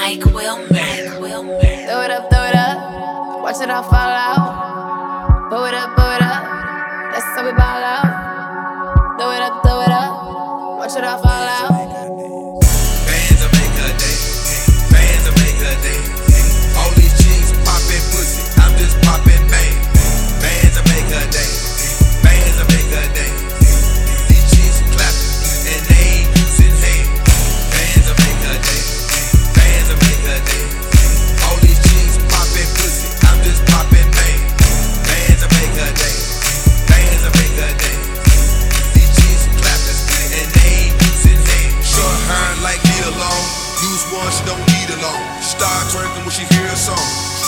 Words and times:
Mike 0.00 0.24
Wilmer. 0.26 0.66
Mike 0.70 1.20
Wilmer. 1.20 1.60
Throw 1.60 2.02
it 2.06 2.10
up, 2.12 2.30
throw 2.30 2.44
it 2.44 2.54
up. 2.54 3.42
Watch 3.42 3.60
it 3.60 3.68
all 3.68 3.82
fall 3.82 4.14
out. 4.26 5.50
Pull 5.50 5.64
it 5.64 5.74
up, 5.74 5.90
pull 5.96 6.06
it 6.06 6.22
up. 6.22 6.42
That's 7.12 7.26
how 7.34 7.44
we 7.44 7.50
ball 7.50 7.82
out. 7.82 9.18
Throw 9.18 9.30
it 9.32 9.42
up, 9.42 9.62
throw 9.64 9.80
it 9.82 9.90
up. 9.90 10.78
Watch 10.78 10.96
it 10.96 11.02
all 11.02 11.18
fall 11.18 11.48
out. 11.58 11.87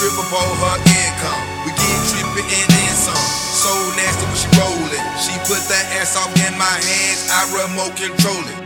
Song. 0.00 0.08
Strip 0.08 0.24
up 0.24 0.32
all 0.32 0.54
her 0.54 0.76
income. 0.80 1.40
We 1.64 1.72
get 1.72 2.00
tripping 2.08 2.48
and 2.48 2.68
then 2.72 2.94
some. 2.96 3.16
So 3.52 3.68
nasty 3.96 4.24
when 4.24 4.36
she 4.36 4.48
rollin'. 4.56 5.04
She 5.20 5.32
put 5.44 5.60
that 5.68 5.84
ass 6.00 6.16
off 6.16 6.32
in 6.46 6.56
my 6.56 6.64
hands. 6.64 7.28
I 7.28 7.44
remote 7.52 7.96
control 7.96 8.40
it. 8.48 8.56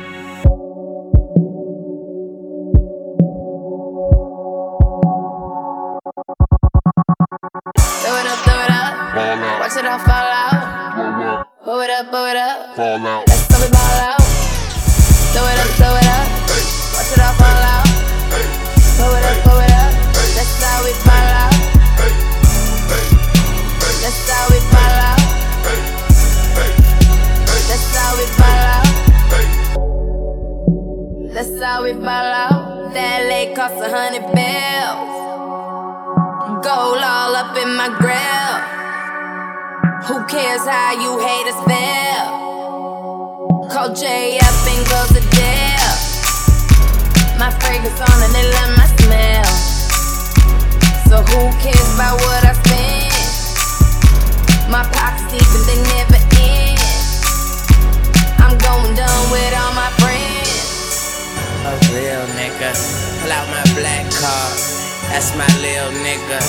Throw 8.03 8.15
it 8.15 8.27
up, 8.27 8.39
throw 8.47 8.61
it 8.63 8.71
up. 8.71 8.93
Watch 9.61 9.77
it 9.77 9.87
all 9.87 9.99
fall 9.99 10.31
out. 10.31 11.47
Pull 11.65 11.81
it 11.81 11.91
up, 11.91 12.11
pull 12.11 12.27
it 12.27 12.37
up. 12.37 12.77
That's 13.27 13.53
how 13.53 13.59
we 13.61 13.71
ball 13.73 13.99
out. 13.99 14.21
Throw 15.33 15.47
it 15.47 15.59
up, 15.59 15.71
throw 15.75 15.97
it 15.97 16.07
up. 16.07 16.27
Watch 16.95 17.13
it 17.13 17.21
all 17.21 17.33
fall 17.35 17.49
out. 17.49 17.84
Ball 32.05 32.33
out. 32.45 32.93
That 32.93 33.25
lake 33.33 33.57
cost 33.57 33.81
a 33.81 33.89
hundred 33.89 34.29
bills. 34.37 35.09
Gold 36.61 37.01
all 37.01 37.33
up 37.33 37.57
in 37.57 37.73
my 37.81 37.89
grill. 37.97 38.57
Who 40.05 40.21
cares 40.29 40.69
how 40.69 40.93
you 40.93 41.17
haters 41.17 41.57
feel? 41.65 42.29
Call 43.73 43.97
J 43.97 44.37
up 44.37 44.53
and 44.69 44.85
close 44.85 45.17
the 45.17 45.25
deal. 45.33 45.93
My 47.41 47.49
fragrance 47.65 47.97
on 47.97 48.19
and 48.21 48.33
they 48.37 48.47
love 48.53 48.77
my 48.77 48.89
smell. 49.01 49.49
So 51.09 51.25
who 51.25 51.41
cares 51.65 51.89
about 51.97 52.21
what 52.21 52.45
I 52.45 52.53
spend? 52.53 53.17
My 54.69 54.85
pockets 54.93 55.33
deep 55.33 55.49
and 55.57 55.65
they 55.65 55.81
never 55.89 56.24
nigga. 62.45 62.71
Pull 63.23 63.33
out 63.33 63.47
my 63.49 63.65
black 63.75 64.05
card. 64.13 64.57
That's 65.09 65.33
my 65.37 65.49
lil 65.65 65.89
nigga. 66.05 66.41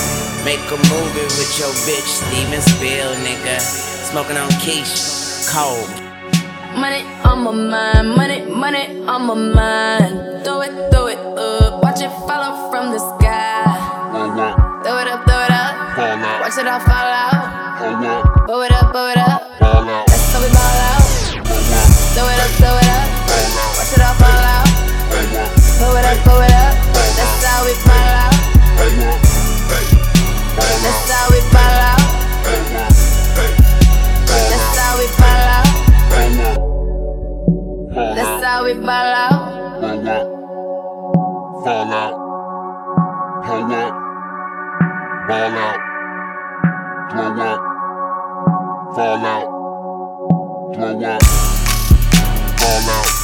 Make 0.44 0.64
a 0.68 0.78
movie 0.92 1.28
with 1.38 1.52
your 1.58 1.72
bitch, 1.86 2.10
Steven 2.20 2.60
Spiel, 2.60 3.10
nigga. 3.24 3.58
Smoking 4.10 4.36
on 4.36 4.50
quiche, 4.60 5.48
cold. 5.48 5.88
Money 6.76 7.02
on 7.24 7.38
my 7.44 7.52
mind, 7.52 8.08
money, 8.16 8.40
money 8.44 8.84
on 9.06 9.20
my 9.26 9.34
mind. 9.34 10.44
Throw 10.44 10.60
it, 10.60 10.72
throw 10.92 11.06
it 11.06 11.18
up, 11.18 11.82
watch 11.82 12.00
it 12.00 12.12
follow 12.28 12.70
from 12.70 12.92
the 12.92 12.98
sky. 12.98 13.25
How 38.46 38.62
we 38.64 38.74
ball 38.74 38.86
out. 38.86 39.80
Fall 41.64 41.92
out. 41.92 42.14
Pull 43.44 43.72
up. 43.74 43.92
Ball 45.26 45.56
out. 45.64 45.80
Blow 47.10 47.42
up. 47.42 47.60
Fall 48.94 49.26
out. 49.26 49.48
Blow 50.74 51.02
up. 51.02 51.22
Fall 52.60 52.88
out. 52.88 53.15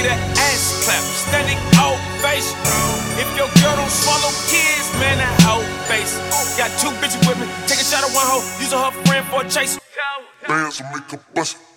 See 0.00 0.08
that 0.08 0.20
ass 0.38 0.84
clap. 0.84 1.02
Standing 1.28 1.60
ovation. 1.76 2.56
If 3.20 3.28
your 3.36 3.48
girl 3.60 3.76
don't 3.76 3.92
swallow 3.92 4.32
kids, 4.48 4.88
man, 4.96 5.18
that 5.18 5.34
hoe 5.44 5.64
face. 5.88 6.16
Got 6.56 6.70
two 6.80 6.92
bitches 7.00 7.20
with 7.28 7.38
me. 7.40 7.46
Take 7.68 7.80
a 7.80 7.84
shot 7.84 8.04
at 8.04 8.12
one 8.16 8.26
hoe. 8.26 8.44
Using 8.60 8.78
her 8.78 8.92
friend 9.04 9.24
for 9.28 9.44
a 9.44 9.48
chase. 9.48 9.78
Bands 10.48 10.80
will 10.80 10.90
make 10.90 11.12
a 11.12 11.18
bust. 11.34 11.69